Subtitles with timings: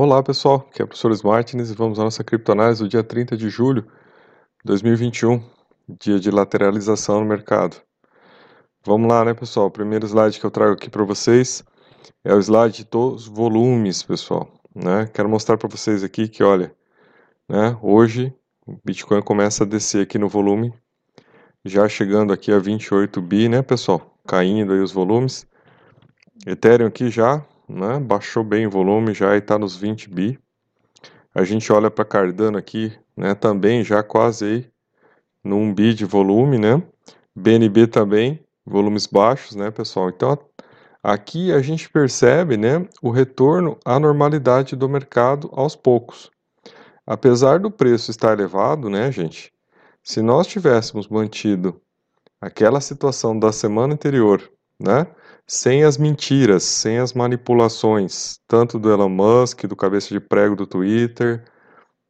[0.00, 3.36] Olá pessoal, aqui é o professor Martins e vamos à nossa criptoanálise do dia 30
[3.36, 5.42] de julho de 2021,
[5.88, 7.82] dia de lateralização no mercado.
[8.86, 9.66] Vamos lá, né pessoal?
[9.66, 11.64] O primeiro slide que eu trago aqui para vocês
[12.22, 14.48] é o slide dos volumes, pessoal.
[14.72, 15.10] Né?
[15.12, 16.72] Quero mostrar para vocês aqui que, olha,
[17.48, 18.32] né, hoje
[18.68, 20.72] o Bitcoin começa a descer aqui no volume,
[21.64, 24.16] já chegando aqui a 28 bi, né pessoal?
[24.24, 25.44] Caindo aí os volumes.
[26.46, 27.98] Ethereum aqui já né?
[27.98, 30.38] baixou bem o volume já e está nos 20 bi.
[31.34, 33.34] A gente olha para Cardano aqui, né?
[33.34, 34.70] também já quase aí
[35.44, 36.82] no 1 bi de volume, né?
[37.34, 40.10] BNB também, volumes baixos, né, pessoal?
[40.10, 40.38] Então,
[41.02, 46.30] aqui a gente percebe, né, o retorno à normalidade do mercado aos poucos.
[47.06, 49.52] Apesar do preço estar elevado, né, gente?
[50.02, 51.80] Se nós tivéssemos mantido
[52.40, 54.42] aquela situação da semana anterior,
[54.78, 55.06] né,
[55.48, 60.66] sem as mentiras, sem as manipulações, tanto do Elon Musk, do cabeça de prego do
[60.66, 61.42] Twitter,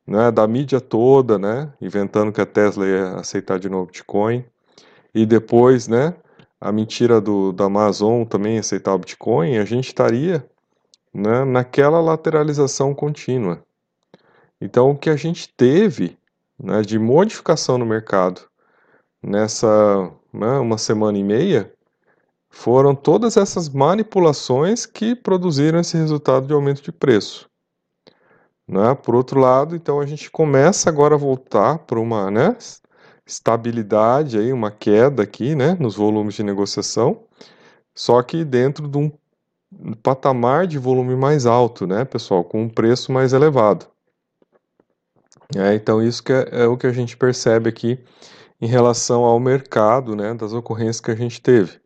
[0.04, 4.44] né, da mídia toda, né, inventando que a Tesla ia aceitar de novo Bitcoin,
[5.14, 6.16] e depois, né,
[6.60, 10.44] a mentira do, da Amazon também aceitar o Bitcoin, a gente estaria
[11.14, 13.62] né, naquela lateralização contínua.
[14.60, 16.18] Então, o que a gente teve
[16.58, 18.40] né, de modificação no mercado
[19.22, 21.72] nessa né, uma semana e meia
[22.50, 27.48] foram todas essas manipulações que produziram esse resultado de aumento de preço.
[28.66, 28.94] Né?
[28.94, 32.56] Por outro lado, então a gente começa agora a voltar para uma né,
[33.26, 37.24] estabilidade, aí, uma queda aqui né, nos volumes de negociação,
[37.94, 39.12] só que dentro de um
[40.02, 43.86] patamar de volume mais alto, né, pessoal, com um preço mais elevado.
[45.56, 47.98] É, então isso que é, é, o que a gente percebe aqui
[48.60, 51.80] em relação ao mercado, né, das ocorrências que a gente teve.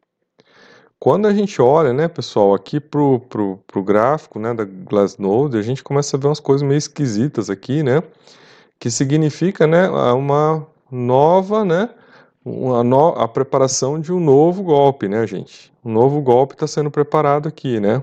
[1.03, 5.62] Quando a gente olha, né, pessoal, aqui pro, pro, pro gráfico, né, da Glassnode, a
[5.62, 8.05] gente começa a ver umas coisas meio esquisitas aqui, né,
[8.78, 11.91] que significa, né, uma nova, né,
[12.44, 15.72] uma no, a preparação de um novo golpe, né, gente?
[15.84, 18.00] Um novo golpe está sendo preparado aqui, né?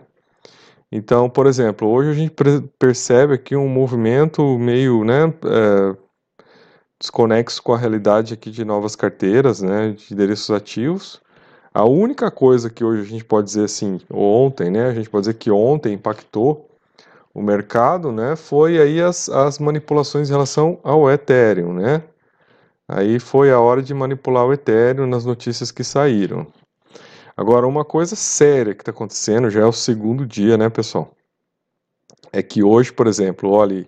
[0.92, 2.36] Então, por exemplo, hoje a gente
[2.78, 5.96] percebe aqui um movimento meio, né, é,
[7.00, 11.22] desconexo com a realidade aqui de novas carteiras, né, de endereços ativos.
[11.74, 15.24] A única coisa que hoje a gente pode dizer assim, ontem, né, a gente pode
[15.28, 16.68] dizer que ontem impactou
[17.34, 22.04] o mercado, né, foi aí as, as manipulações em relação ao Ethereum, né.
[22.88, 26.48] Aí foi a hora de manipular o Ethereum nas notícias que saíram.
[27.38, 31.16] Agora, uma coisa séria que está acontecendo, já é o segundo dia, né, pessoal?
[32.34, 33.88] É que hoje, por exemplo, olhe,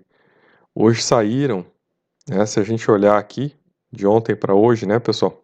[0.75, 1.65] hoje saíram,
[2.29, 3.55] né, se a gente olhar aqui,
[3.91, 5.41] de ontem para hoje, né, pessoal,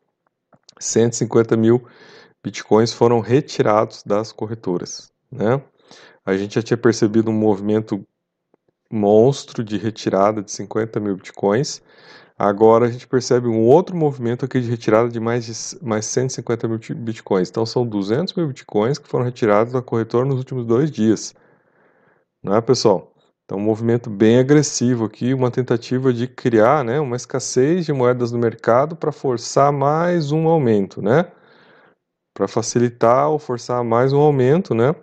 [0.79, 1.83] 150 mil
[2.47, 5.61] bitcoins foram retirados das corretoras, né?
[6.25, 8.05] A gente já tinha percebido um movimento
[8.91, 11.81] monstro de retirada de 50 mil bitcoins.
[12.37, 16.67] Agora a gente percebe um outro movimento aqui de retirada de mais, de, mais 150
[16.67, 17.49] mil bitcoins.
[17.49, 21.33] Então são 200 mil bitcoins que foram retirados da corretora nos últimos dois dias.
[22.43, 23.13] Não é, pessoal?
[23.43, 28.31] Então, um movimento bem agressivo aqui, uma tentativa de criar né, uma escassez de moedas
[28.31, 31.31] no mercado para forçar mais um aumento, né?
[32.37, 34.93] Para facilitar ou forçar mais um aumento, né?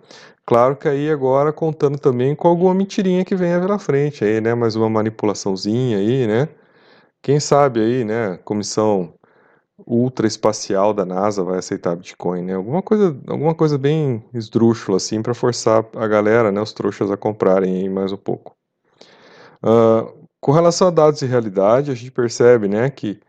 [0.45, 4.55] Claro que aí agora contando também com alguma mentirinha que venha pela frente aí, né?
[4.55, 6.47] Mais uma manipulaçãozinha aí, né?
[7.21, 8.37] Quem sabe aí, né?
[8.45, 9.13] Comissão
[9.85, 12.53] ultra espacial da NASA vai aceitar Bitcoin, né?
[12.55, 16.61] Alguma coisa, alguma coisa bem esdrúxula assim para forçar a galera, né?
[16.61, 18.55] Os trouxas a comprarem aí mais um pouco.
[19.61, 22.89] Uh, com relação a dados e realidade, a gente percebe, né?
[22.89, 23.19] Que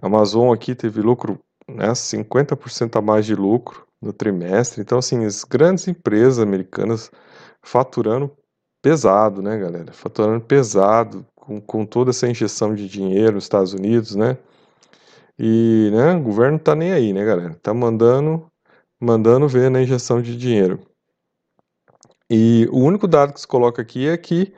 [0.00, 4.80] a Amazon aqui teve lucro né, 50% a mais de lucro no trimestre.
[4.80, 7.10] Então, assim, as grandes empresas americanas
[7.62, 8.32] faturando
[8.82, 9.92] pesado, né, galera?
[9.92, 14.38] Faturando pesado, com, com toda essa injeção de dinheiro nos Estados Unidos, né?
[15.38, 17.54] E, né, o governo tá nem aí, né, galera?
[17.62, 18.46] Tá mandando,
[19.00, 20.80] mandando ver na injeção de dinheiro.
[22.30, 24.52] E o único dado que se coloca aqui é que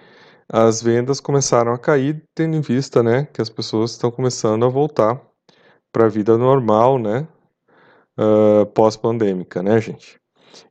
[0.48, 4.68] as vendas começaram a cair, tendo em vista, né, que as pessoas estão começando a
[4.68, 5.29] voltar
[5.92, 7.27] para a vida normal, né?
[8.19, 10.21] Uh, pós-pandêmica, né, gente?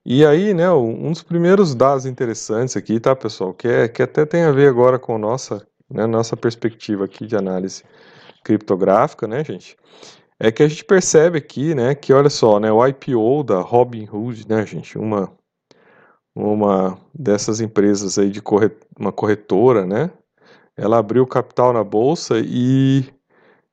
[0.05, 4.25] E aí, né, um dos primeiros dados interessantes aqui, tá, pessoal, que, é, que até
[4.25, 7.83] tem a ver agora com nossa, né, nossa perspectiva aqui de análise
[8.43, 9.77] criptográfica, né, gente,
[10.39, 14.47] é que a gente percebe aqui, né, que olha só, né, o IPO da Robinhood,
[14.47, 15.31] né, gente, uma,
[16.35, 18.41] uma dessas empresas aí de
[18.97, 20.11] uma corretora, né,
[20.75, 23.05] ela abriu capital na bolsa e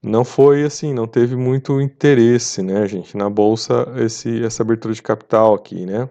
[0.07, 5.03] não foi assim, não teve muito interesse, né, gente, na bolsa esse, essa abertura de
[5.03, 6.09] capital aqui, né?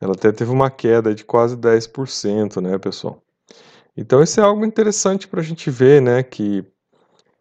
[0.00, 3.22] Ela até teve uma queda de quase 10%, né, pessoal?
[3.96, 6.60] Então isso é algo interessante para a gente ver, né, que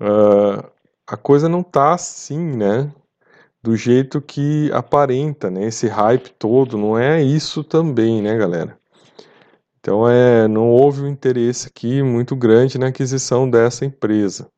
[0.01, 0.67] uh,
[1.07, 2.91] a coisa não tá assim, né,
[3.63, 8.77] do jeito que aparenta, né, esse hype todo, não é isso também, né, galera.
[9.79, 14.49] Então é, não houve um interesse aqui muito grande na aquisição dessa empresa.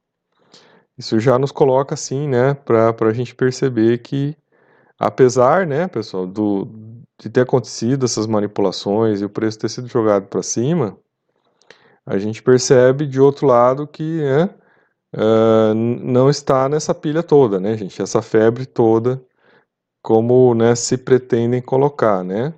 [0.99, 4.35] Isso já nos coloca assim, né, para a gente perceber que
[4.99, 6.67] apesar, né, pessoal, do,
[7.17, 10.97] de ter acontecido essas manipulações e o preço ter sido jogado para cima,
[12.05, 14.49] a gente percebe de outro lado que né,
[15.15, 18.01] uh, não está nessa pilha toda, né, gente?
[18.01, 19.21] Essa febre toda,
[20.03, 22.53] como né, se pretendem colocar, né?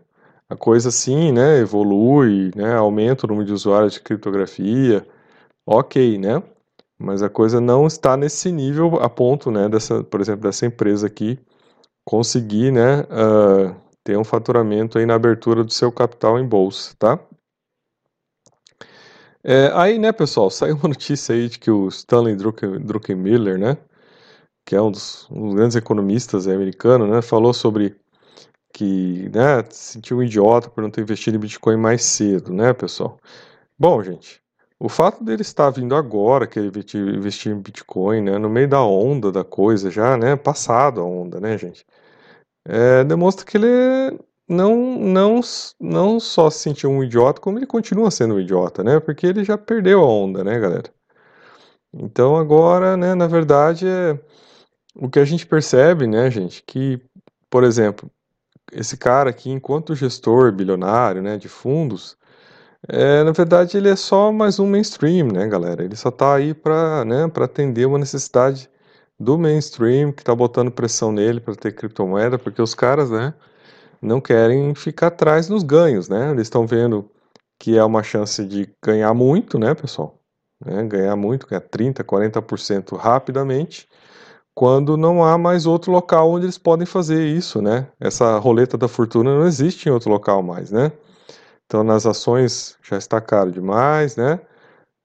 [0.49, 5.05] A coisa sim, né, evolui, né, aumenta o número de usuários de criptografia,
[5.65, 6.41] ok, né?
[7.01, 11.07] Mas a coisa não está nesse nível a ponto, né, dessa, por exemplo, dessa empresa
[11.07, 11.39] aqui
[12.05, 17.19] conseguir, né, uh, ter um faturamento aí na abertura do seu capital em bolsa, tá?
[19.43, 23.77] É, aí, né, pessoal, saiu uma notícia aí de que o Stanley Drucken, Druckenmiller, né,
[24.65, 27.95] que é um dos, um dos grandes economistas americanos, né, falou sobre
[28.73, 32.73] que, né, se sentiu um idiota por não ter investido em Bitcoin mais cedo, né,
[32.73, 33.19] pessoal?
[33.77, 34.40] Bom, gente,
[34.83, 36.71] o fato dele estar vindo agora, que ele
[37.15, 41.39] investir em Bitcoin, né, no meio da onda da coisa já, né, passado a onda,
[41.39, 41.85] né, gente,
[42.67, 44.19] é, demonstra que ele
[44.49, 45.39] não, não,
[45.79, 48.99] não só se sentiu um idiota, como ele continua sendo um idiota, né?
[48.99, 50.91] Porque ele já perdeu a onda, né, galera?
[51.93, 54.19] Então agora, né, na verdade, é,
[54.95, 57.01] o que a gente percebe, né, gente, que,
[57.49, 58.09] por exemplo,
[58.71, 62.17] esse cara aqui, enquanto gestor bilionário, né, de fundos,
[62.87, 65.83] é, na verdade ele é só mais um mainstream, né, galera?
[65.83, 68.69] Ele só tá aí para, né, para atender uma necessidade
[69.19, 73.33] do mainstream que está botando pressão nele para ter criptomoeda, porque os caras, né,
[74.01, 76.31] não querem ficar atrás nos ganhos, né?
[76.31, 77.09] Eles estão vendo
[77.59, 80.19] que é uma chance de ganhar muito, né, pessoal?
[80.65, 80.83] Né?
[80.85, 83.87] Ganhar muito, ganhar 30, 40% rapidamente,
[84.55, 87.87] quando não há mais outro local onde eles podem fazer isso, né?
[87.99, 90.91] Essa roleta da fortuna não existe em outro local mais, né?
[91.71, 94.41] Então, nas ações já está caro demais, né?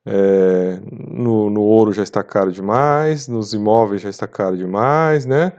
[0.05, 5.53] É, no, no, ouro já está caro demais, nos imóveis já está caro demais, né?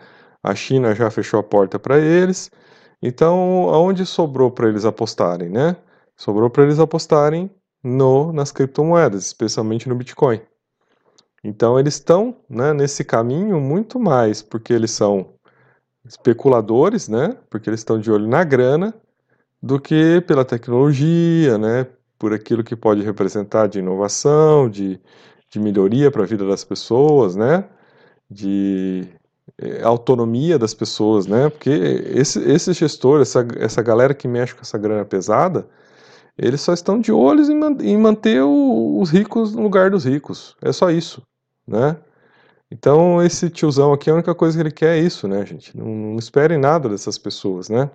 [0.43, 2.51] A China já fechou a porta para eles.
[3.01, 5.77] Então, aonde sobrou para eles apostarem, né?
[6.17, 7.49] Sobrou para eles apostarem
[7.81, 10.41] no nas criptomoedas, especialmente no Bitcoin.
[11.41, 15.29] Então, eles estão né, nesse caminho muito mais porque eles são
[16.05, 17.37] especuladores, né?
[17.49, 18.93] Porque eles estão de olho na grana,
[19.61, 21.87] do que pela tecnologia, né?
[22.17, 24.99] por aquilo que pode representar de inovação, de,
[25.49, 27.65] de melhoria para a vida das pessoas, né?
[28.29, 29.07] De
[29.59, 31.49] é, autonomia das pessoas, né?
[31.49, 35.67] Porque esse, esse gestor, essa, essa galera que mexe com essa grana pesada,
[36.37, 40.55] eles só estão de olhos em, em manter o, os ricos no lugar dos ricos.
[40.61, 41.21] É só isso,
[41.67, 41.97] né?
[42.69, 45.77] Então esse tiozão aqui, a única coisa que ele quer é isso, né, gente?
[45.77, 47.89] Não, não esperem nada dessas pessoas, né?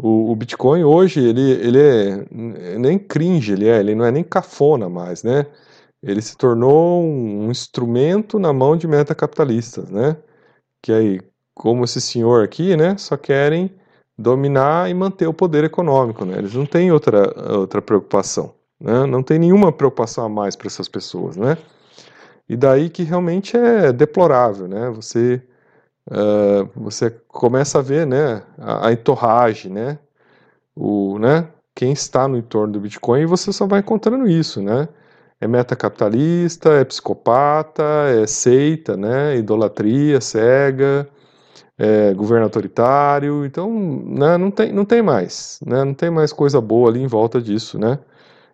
[0.00, 4.22] O, o, Bitcoin hoje, ele, ele é nem cringe, ele é, ele não é nem
[4.22, 5.44] cafona mais, né?
[6.00, 10.16] Ele se tornou um instrumento na mão de metacapitalistas, né?
[10.80, 11.20] Que aí,
[11.52, 13.74] como esse senhor aqui, né, só querem
[14.16, 16.38] dominar e manter o poder econômico, né?
[16.38, 19.04] Eles não têm outra, outra preocupação, né?
[19.06, 21.58] Não tem nenhuma preocupação a mais para essas pessoas, né?
[22.48, 24.90] E daí que realmente é deplorável, né?
[24.90, 25.42] Você
[26.10, 29.98] uh, você começa a ver né, a, a entorragem, né,
[30.74, 34.88] o, né, quem está no entorno do Bitcoin, e você só vai encontrando isso, né?
[35.40, 37.84] É metacapitalista, é psicopata,
[38.22, 39.36] é seita, né?
[39.36, 41.08] Idolatria, cega,
[41.78, 45.84] é governo autoritário, então né, não, tem, não tem mais, né?
[45.84, 48.00] Não tem mais coisa boa ali em volta disso, né?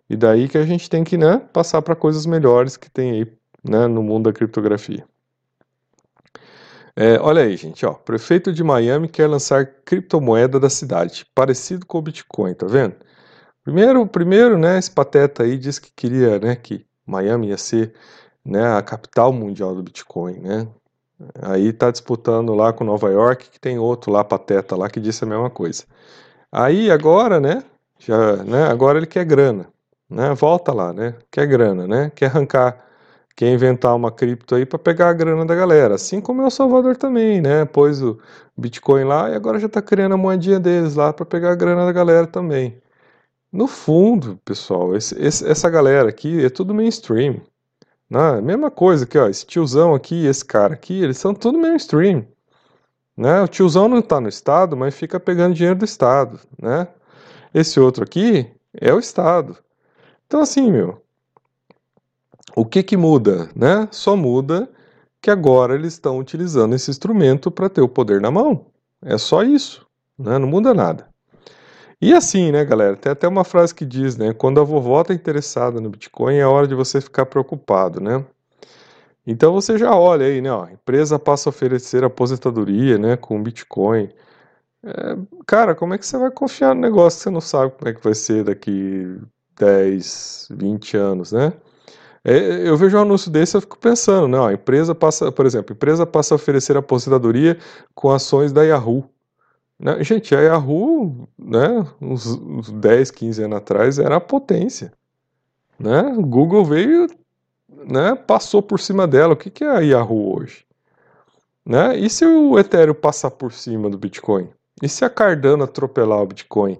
[0.09, 3.33] E daí que a gente tem que né, passar para coisas melhores que tem aí
[3.63, 5.03] né, no mundo da criptografia.
[6.95, 7.93] É, olha aí, gente, ó.
[7.93, 12.95] Prefeito de Miami quer lançar criptomoeda da cidade, parecido com o Bitcoin, tá vendo?
[13.63, 17.93] Primeiro, primeiro, né, esse pateta aí disse que queria, né, que Miami ia ser,
[18.45, 20.67] né, a capital mundial do Bitcoin, né?
[21.41, 25.23] Aí tá disputando lá com Nova York, que tem outro lá pateta lá que disse
[25.23, 25.85] a mesma coisa.
[26.51, 27.63] Aí agora, né,
[27.99, 29.67] já, né, agora ele quer grana,
[30.09, 30.33] né?
[30.35, 31.15] Volta lá, né?
[31.31, 32.11] Quer grana, né?
[32.15, 32.85] Quer arrancar
[33.35, 35.95] quer inventar uma cripto aí para pegar a grana da galera.
[35.95, 37.65] Assim como é o Salvador também, né?
[37.65, 38.19] Pôs o
[38.57, 41.85] Bitcoin lá e agora já está criando a moedinha deles lá para pegar a grana
[41.85, 42.81] da galera também.
[43.51, 47.41] No fundo, pessoal, esse, esse, essa galera aqui é tudo mainstream.
[48.09, 48.41] Né?
[48.41, 52.27] Mesma coisa que ó, esse tiozão aqui, esse cara aqui, eles são tudo mainstream.
[53.17, 53.41] Né?
[53.41, 56.39] O tiozão não está no Estado, mas fica pegando dinheiro do Estado.
[56.61, 56.87] Né?
[57.53, 59.57] Esse outro aqui é o Estado.
[60.27, 61.01] Então, assim, meu,
[62.55, 63.87] O que que muda, né?
[63.91, 64.69] Só muda
[65.21, 68.67] que agora eles estão utilizando esse instrumento para ter o poder na mão.
[69.01, 69.85] É só isso,
[70.17, 70.37] né?
[70.37, 71.07] Não muda nada.
[72.01, 72.95] E assim, né, galera?
[72.95, 74.33] Tem até uma frase que diz, né?
[74.33, 78.23] Quando a vovó está interessada no Bitcoin, é hora de você ficar preocupado, né?
[79.25, 80.51] Então você já olha aí, né?
[80.51, 83.17] Ó, empresa passa a oferecer aposentadoria, né?
[83.17, 84.09] Com Bitcoin.
[84.83, 87.89] É, cara, como é que você vai confiar no negócio que você não sabe como
[87.89, 89.19] é que vai ser daqui
[89.57, 91.53] 10, 20 anos, né?
[92.27, 95.73] É, eu vejo um anúncio desse e fico pensando, não, a empresa passa, por exemplo,
[95.73, 97.55] a empresa passa a oferecer aposentadoria
[97.93, 99.07] com ações da Yahoo.
[99.79, 100.03] Né?
[100.03, 104.91] Gente, a Yahoo, né, uns, uns 10, 15 anos atrás, era a potência.
[105.77, 106.01] Né?
[106.17, 107.07] O Google veio,
[107.69, 109.33] né, passou por cima dela.
[109.33, 110.65] O que, que é a Yahoo hoje?
[111.63, 111.95] Né?
[111.95, 114.49] E se o Ethereum passar por cima do Bitcoin?
[114.81, 116.79] E se a Cardano atropelar o Bitcoin?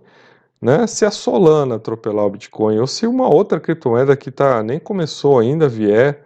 [0.62, 0.88] Né?
[0.88, 2.79] Se a Solana atropelar o Bitcoin?
[2.79, 6.24] Ou se uma outra criptomoeda que tá, nem começou ainda vier,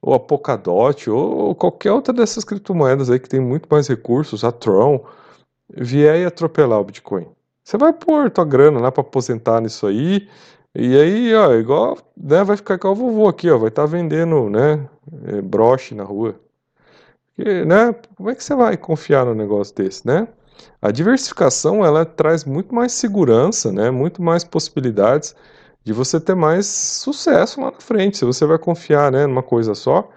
[0.00, 4.52] ou a Polkadot, ou qualquer outra dessas criptomoedas aí que tem muito mais recursos, a
[4.52, 5.04] Tron,
[5.70, 7.26] vier e atropelar o Bitcoin.
[7.64, 10.28] Você vai pôr tua grana lá para aposentar nisso aí,
[10.74, 13.86] e aí, ó, igual, né, vai ficar igual o vovô aqui, ó, vai estar tá
[13.88, 14.88] vendendo, né,
[15.26, 16.34] é, broche na rua.
[17.36, 20.28] E, né, como é que você vai confiar num negócio desse, né?
[20.80, 25.34] A diversificação, ela traz muito mais segurança, né, muito mais possibilidades
[25.84, 28.18] de você ter mais sucesso lá na frente.
[28.18, 30.08] Se você vai confiar, né, numa coisa só,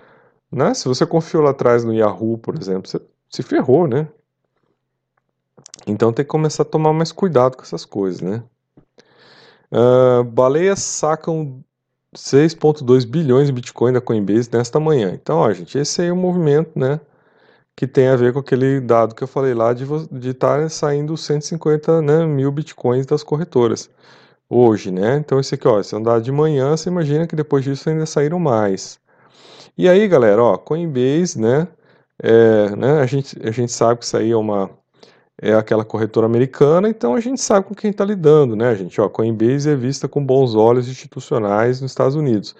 [0.51, 4.07] né, se você confiou lá atrás no Yahoo, por exemplo, você se ferrou, né?
[5.87, 8.43] Então tem que começar a tomar mais cuidado com essas coisas, né?
[9.71, 11.63] Uh, baleias sacam
[12.15, 15.11] 6,2 bilhões de Bitcoin da Coinbase nesta manhã.
[15.13, 16.99] Então, ó, gente, esse aí é o movimento, né?
[17.81, 21.99] Que tem a ver com aquele dado que eu falei lá de estar saindo 150
[21.99, 23.89] né, mil Bitcoins das corretoras
[24.47, 25.17] hoje, né?
[25.17, 27.89] Então, esse aqui, ó, esse é um dado de manhã, você imagina que depois disso
[27.89, 28.99] ainda saíram mais.
[29.75, 31.67] E aí, galera, ó, Coinbase, né?
[32.21, 34.69] É, né a, gente, a gente sabe que isso aí é uma
[35.41, 39.01] é aquela corretora americana, então a gente sabe com quem está lidando, né, gente?
[39.01, 42.55] Ó, Coinbase é vista com bons olhos institucionais nos Estados Unidos.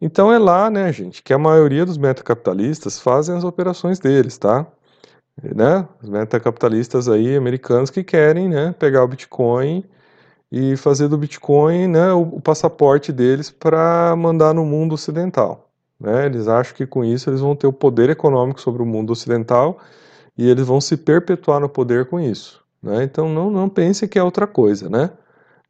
[0.00, 4.66] Então é lá, né, gente, que a maioria dos metacapitalistas fazem as operações deles, tá?
[5.42, 5.88] Né?
[6.02, 9.84] Os metacapitalistas aí americanos que querem, né, pegar o Bitcoin
[10.50, 15.70] e fazer do Bitcoin, né, o, o passaporte deles para mandar no mundo ocidental.
[16.00, 16.26] Né?
[16.26, 19.78] Eles acham que com isso eles vão ter o poder econômico sobre o mundo ocidental
[20.36, 22.62] e eles vão se perpetuar no poder com isso.
[22.82, 23.04] Né?
[23.04, 25.10] Então não, não pense que é outra coisa, né?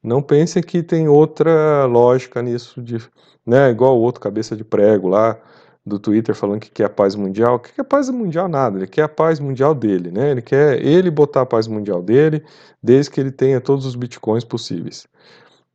[0.03, 2.99] Não pense que tem outra lógica nisso, de,
[3.47, 3.71] né?
[3.71, 5.39] igual o outro cabeça de prego lá
[5.87, 7.57] do Twitter falando que quer a paz mundial.
[7.57, 8.49] O que é paz mundial?
[8.49, 10.31] Nada, ele quer a paz mundial dele, né?
[10.31, 12.45] Ele quer ele botar a paz mundial dele,
[12.83, 15.07] desde que ele tenha todos os bitcoins possíveis.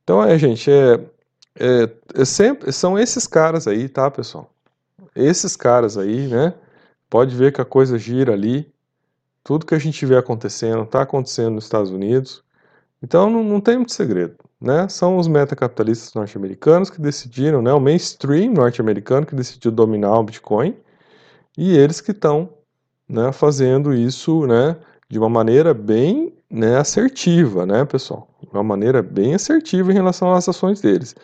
[0.03, 0.99] Então é, gente, é,
[1.59, 4.51] é, é sempre, são esses caras aí, tá, pessoal?
[5.15, 6.53] Esses caras aí, né?
[7.09, 8.71] Pode ver que a coisa gira ali,
[9.43, 12.43] tudo que a gente vê acontecendo está acontecendo nos Estados Unidos.
[13.01, 14.35] Então não, não tem muito segredo.
[14.59, 14.87] Né?
[14.89, 17.71] São os metacapitalistas norte-americanos que decidiram, né?
[17.73, 20.75] o mainstream norte-americano que decidiu dominar o Bitcoin,
[21.57, 22.49] e eles que estão
[23.07, 24.77] né, fazendo isso né,
[25.09, 28.27] de uma maneira bem né, assertiva, né, pessoal?
[28.41, 31.15] De uma maneira bem assertiva em relação às ações deles.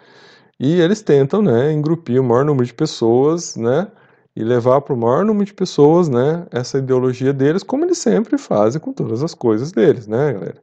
[0.59, 3.87] E eles tentam né, engrupir o maior número de pessoas né,
[4.35, 8.37] e levar para o maior número de pessoas, né, essa ideologia deles, como eles sempre
[8.37, 10.61] fazem com todas as coisas deles, né, galera?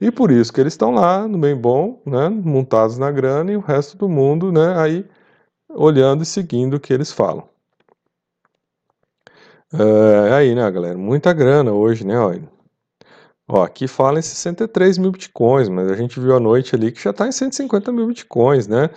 [0.00, 3.56] E por isso que eles estão lá, no bem bom, né, montados na grana e
[3.56, 5.06] o resto do mundo, né, aí
[5.70, 7.48] olhando e seguindo o que eles falam.
[9.72, 12.42] É, aí, né, galera, muita grana hoje, né, olha.
[13.48, 17.02] Ó, aqui fala em 63 mil bitcoins, mas a gente viu à noite ali que
[17.02, 18.88] já está em 150 mil bitcoins, né?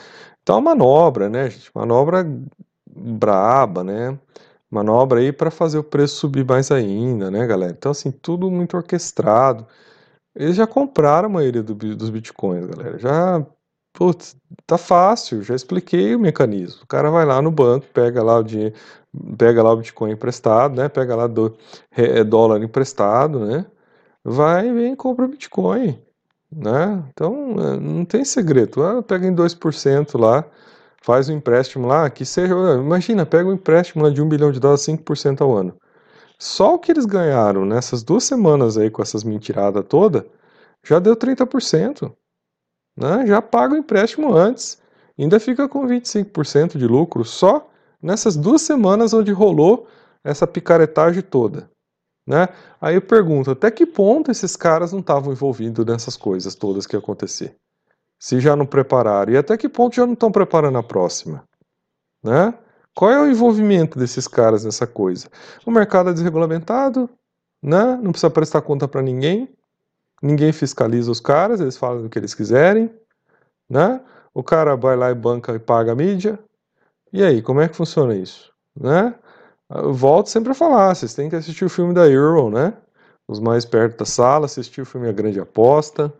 [0.41, 1.69] Então, é uma manobra, né, gente?
[1.75, 2.25] Manobra
[2.97, 4.17] braba, né?
[4.69, 7.73] Manobra aí para fazer o preço subir mais ainda, né, galera?
[7.77, 9.65] Então, assim, tudo muito orquestrado.
[10.35, 12.97] Eles já compraram a maioria do, dos bitcoins, galera.
[12.99, 13.45] Já,
[13.93, 14.35] putz,
[14.67, 16.83] tá fácil, já expliquei o mecanismo.
[16.83, 18.75] O cara vai lá no banco, pega lá o dinheiro,
[19.37, 20.89] pega lá o bitcoin emprestado, né?
[20.89, 21.57] Pega lá do
[21.91, 23.65] é, dólar emprestado, né?
[24.23, 25.97] Vai, vem e compra o bitcoin,
[26.51, 27.03] né?
[27.11, 28.83] Então, é, não tem segredo.
[28.83, 30.45] Ah, pega em 2% lá,
[31.07, 34.59] faz um empréstimo lá, que seja, imagina, pega um empréstimo lá de um bilhão de
[34.59, 35.73] dólares, 5% ao ano.
[36.37, 40.27] Só o que eles ganharam nessas duas semanas aí com essas mentiradas toda,
[40.85, 42.13] já deu 30%.
[42.97, 43.25] Né?
[43.25, 44.81] Já paga o empréstimo antes,
[45.17, 47.69] ainda fica com 25% de lucro só
[48.03, 49.87] nessas duas semanas onde rolou
[50.25, 51.69] essa picaretagem toda.
[52.27, 52.49] Né?
[52.81, 56.97] Aí eu pergunto, até que ponto esses caras não estavam envolvidos nessas coisas todas que
[56.97, 57.55] acontecer?
[58.19, 59.33] Se já não prepararam?
[59.33, 61.43] E até que ponto já não estão preparando a próxima?
[62.23, 62.53] Né?
[62.93, 65.27] Qual é o envolvimento desses caras nessa coisa?
[65.65, 67.09] O mercado é desregulamentado,
[67.61, 67.95] né?
[68.01, 69.47] Não precisa prestar conta para ninguém.
[70.21, 72.91] Ninguém fiscaliza os caras, eles falam o que eles quiserem,
[73.69, 74.01] né?
[74.33, 76.39] O cara vai lá e banca e paga a mídia.
[77.13, 79.13] E aí, como é que funciona isso, né?
[79.69, 82.73] Eu volto sempre a falar, vocês têm que assistir o filme da Euro, né?
[83.27, 86.11] Os mais perto da sala, assistir o filme A Grande Aposta,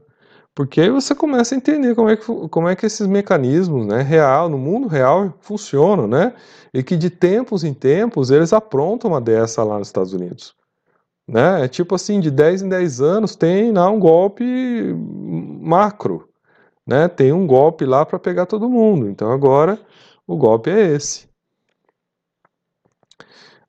[0.58, 4.02] porque aí você começa a entender como é que, como é que esses mecanismos, né,
[4.02, 6.34] real, no mundo real, funcionam, né?
[6.74, 10.56] E que de tempos em tempos eles aprontam uma dessa lá nos Estados Unidos.
[11.28, 11.64] Né?
[11.64, 14.44] É tipo assim, de 10 em 10 anos tem lá um golpe
[15.62, 16.28] macro,
[16.88, 17.08] né?
[17.08, 19.08] Tem um golpe lá para pegar todo mundo.
[19.08, 19.80] Então agora
[20.26, 21.30] o golpe é esse.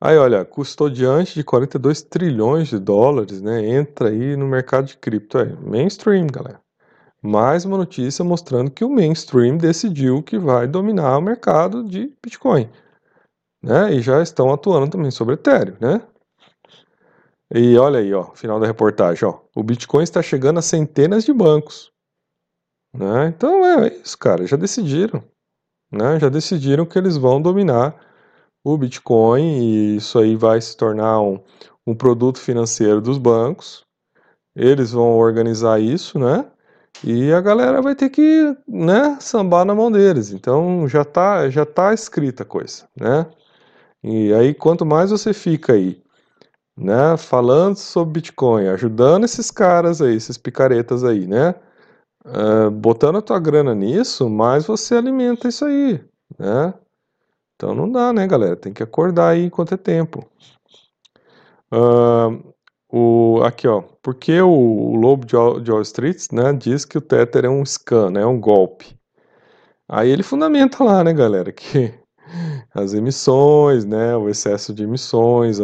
[0.01, 3.63] Aí, olha, custodiante de 42 trilhões de dólares, né?
[3.67, 5.39] Entra aí no mercado de cripto.
[5.39, 6.63] É mainstream, galera.
[7.23, 12.71] Mais uma notícia mostrando que o mainstream decidiu que vai dominar o mercado de Bitcoin.
[13.61, 13.95] Né?
[13.95, 16.01] E já estão atuando também sobre Ethereum, né?
[17.53, 19.41] E olha aí, ó, final da reportagem, ó.
[19.57, 21.91] O Bitcoin está chegando a centenas de bancos.
[22.95, 23.27] Né?
[23.29, 24.47] Então é isso, cara.
[24.47, 25.25] Já decidiram.
[25.91, 26.21] Né?
[26.21, 27.99] Já decidiram que eles vão dominar
[28.63, 31.41] o Bitcoin e isso aí vai se tornar um,
[31.87, 33.85] um produto financeiro dos bancos.
[34.55, 36.51] Eles vão organizar isso, né?
[37.05, 40.33] E a galera vai ter que, né, sambar na mão deles.
[40.33, 43.27] Então já tá, já tá escrita a coisa, né?
[44.03, 46.03] E aí quanto mais você fica aí,
[46.77, 51.55] né, falando sobre Bitcoin, ajudando esses caras aí, esses picaretas aí, né?
[52.25, 56.01] Uh, botando a tua grana nisso, mais você alimenta isso aí,
[56.39, 56.75] né?
[57.57, 58.57] Então não dá, né, galera?
[58.57, 60.29] Tem que acordar aí enquanto é tempo.
[61.73, 62.55] Uh,
[62.91, 67.01] o, aqui, ó, porque o, Lobo de Wall, de Wall Street né, diz que o
[67.01, 68.97] Tether é um scam, né, é um golpe.
[69.89, 71.93] Aí ele fundamenta lá, né, galera, que
[72.75, 75.59] as emissões, né, o excesso de emissões,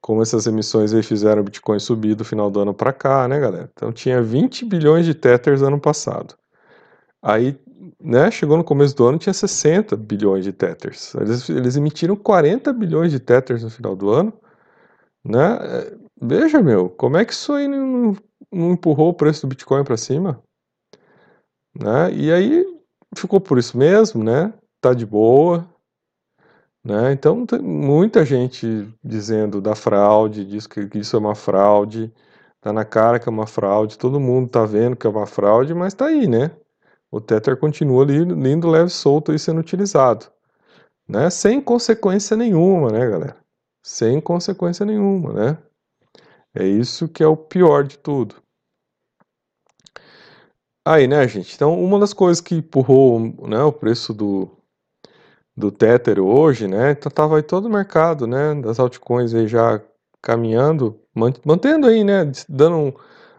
[0.00, 3.38] como essas emissões aí fizeram o Bitcoin subir do final do ano para cá, né,
[3.38, 3.70] galera?
[3.72, 6.34] Então tinha 20 bilhões de Tethers ano passado.
[7.22, 7.56] Aí,
[8.00, 11.14] né, chegou no começo do ano tinha 60 bilhões de Tethers.
[11.14, 14.32] Eles, eles emitiram 40 bilhões de Tethers no final do ano,
[15.24, 15.58] né?
[16.24, 18.16] Veja, meu, como é que isso aí não,
[18.52, 20.40] não empurrou o preço do Bitcoin para cima?
[21.74, 22.12] Né?
[22.12, 22.64] E aí
[23.16, 24.54] ficou por isso mesmo, né?
[24.80, 25.68] Tá de boa,
[26.84, 27.12] né?
[27.12, 32.12] Então tem muita gente dizendo da fraude, diz que isso é uma fraude,
[32.60, 35.74] tá na cara que é uma fraude, todo mundo tá vendo que é uma fraude,
[35.74, 36.52] mas tá aí, né?
[37.10, 40.26] O Tether continua ali lindo, leve, solto e sendo utilizado,
[41.08, 41.30] né?
[41.30, 43.36] Sem consequência nenhuma, né, galera?
[43.82, 45.58] Sem consequência nenhuma, né?
[46.54, 48.36] É isso que é o pior de tudo.
[50.84, 51.54] Aí, né, gente?
[51.54, 54.50] Então, uma das coisas que empurrou né, o preço do,
[55.56, 56.92] do Tether hoje, né?
[56.92, 58.54] Então tava aí todo o mercado, né?
[58.60, 59.80] Das altcoins aí já
[60.20, 61.00] caminhando,
[61.44, 62.30] mantendo aí, né?
[62.48, 62.92] Dando um,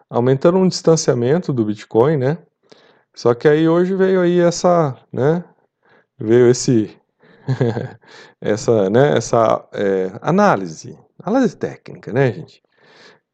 [0.10, 2.38] aumentando um distanciamento do Bitcoin, né?
[3.16, 5.44] Só que aí hoje veio aí essa, né?
[6.20, 6.98] Veio esse,
[8.42, 9.18] essa, né?
[9.18, 12.64] Essa é, análise, análise técnica, né, gente?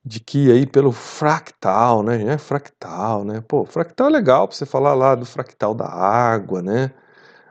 [0.06, 4.66] De que aí pelo fractal, né, é fractal, né, pô, fractal é legal para você
[4.66, 6.92] falar lá do fractal da água, né,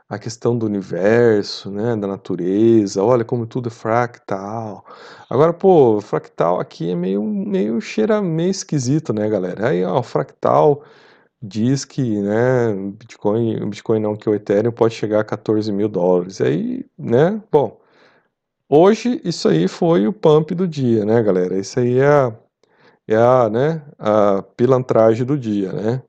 [0.09, 4.85] a questão do universo, né, da natureza, olha como tudo é fractal.
[5.29, 9.69] Agora, pô, fractal aqui é meio, meio cheira meio esquisito, né, galera?
[9.69, 10.83] Aí, ó, fractal
[11.41, 16.41] diz que, né, Bitcoin, Bitcoin não, que o Ethereum pode chegar a 14 mil dólares.
[16.41, 17.78] Aí, né, bom,
[18.71, 21.57] Hoje, isso aí foi o pump do dia, né, galera?
[21.57, 22.37] Isso aí é a,
[23.07, 26.03] é a, né, a pilantragem do dia, né?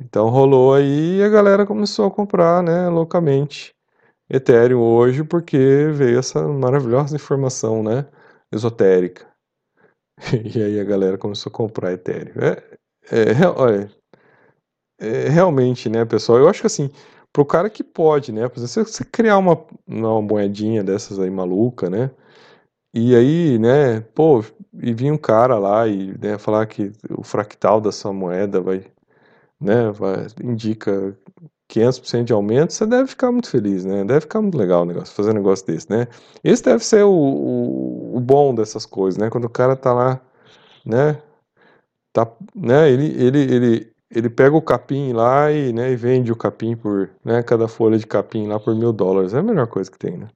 [0.00, 3.74] Então rolou aí e a galera começou a comprar, né, loucamente
[4.30, 5.58] Ethereum hoje porque
[5.92, 8.06] veio essa maravilhosa informação, né,
[8.52, 9.26] esotérica.
[10.56, 12.34] E aí a galera começou a comprar Ethereum.
[12.42, 12.62] É,
[13.12, 13.90] é, olha,
[14.98, 16.90] é, realmente, né, pessoal, eu acho que assim,
[17.32, 18.48] pro cara que pode, né?
[18.48, 22.10] Por exemplo, você criar uma, uma moedinha dessas aí maluca, né?
[22.94, 27.80] E aí, né, pô, e vinha um cara lá e né, falar que o fractal
[27.80, 28.84] dessa moeda vai,
[29.60, 31.16] né, vai, indica
[31.68, 34.04] 500% de aumento, você deve ficar muito feliz, né?
[34.04, 36.06] Deve ficar muito legal o negócio, fazer um negócio desse, né?
[36.44, 39.30] Esse deve ser o, o, o bom dessas coisas, né?
[39.30, 40.20] Quando o cara tá lá,
[40.84, 41.22] né?
[42.12, 42.90] Tá, né?
[42.90, 47.10] Ele, ele, ele, ele pega o capim lá e, né, e vende o capim por,
[47.24, 49.32] né, cada folha de capim lá por mil dólares.
[49.32, 50.28] É a melhor coisa que tem, né?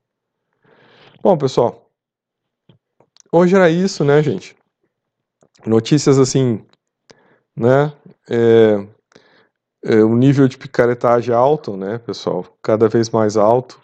[1.22, 1.90] Bom, pessoal,
[3.30, 4.56] hoje era isso, né, gente?
[5.66, 6.64] Notícias assim,
[7.54, 7.92] né?
[8.30, 8.86] É,
[9.84, 12.46] é, o nível de picaretagem alto, né, pessoal?
[12.62, 13.80] Cada vez mais alto.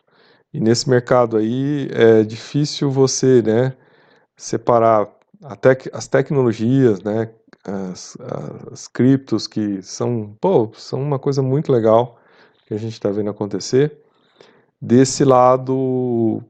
[0.54, 3.76] E nesse mercado aí é difícil você, né,
[4.36, 5.08] separar
[5.60, 7.30] tec as tecnologias, né,
[7.64, 8.16] as,
[8.72, 12.18] as criptos que são, pô, são uma coisa muito legal
[12.66, 13.98] que a gente está vendo acontecer,
[14.80, 16.42] desse lado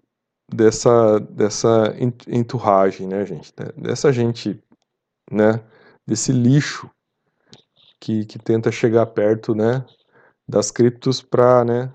[0.52, 1.94] dessa dessa
[2.28, 4.62] enturragem, né, gente, dessa gente,
[5.30, 5.62] né,
[6.06, 6.90] desse lixo
[8.00, 9.84] que, que tenta chegar perto, né,
[10.48, 11.92] das criptos para, né,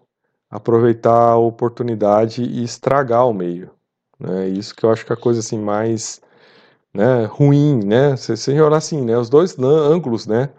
[0.50, 3.72] aproveitar a oportunidade e estragar o meio.
[4.20, 4.48] Né?
[4.48, 6.22] Isso que eu acho que é a coisa assim mais
[6.98, 8.16] né, ruim, né?
[8.18, 10.50] Se você olhar assim, né, os dois ângulos, né?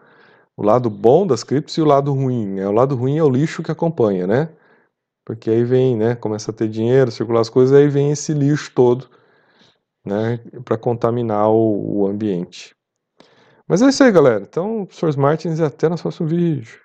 [0.56, 2.46] O lado bom das criptos e o lado ruim.
[2.46, 2.66] Né?
[2.68, 4.48] O lado ruim é o lixo que acompanha, né?
[5.24, 6.14] Porque aí vem, né?
[6.14, 9.08] Começa a ter dinheiro, circular as coisas, aí vem esse lixo todo,
[10.06, 10.38] né?
[10.64, 12.74] Para contaminar o, o ambiente.
[13.66, 14.44] Mas é isso aí, galera.
[14.48, 16.80] Então, professor Martins, e até no próximo vídeo.